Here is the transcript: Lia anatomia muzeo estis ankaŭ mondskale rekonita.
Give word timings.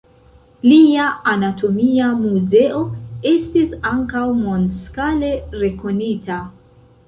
Lia 0.69 1.03
anatomia 1.31 2.07
muzeo 2.23 2.81
estis 3.35 3.77
ankaŭ 3.93 4.25
mondskale 4.41 5.33
rekonita. 5.65 6.45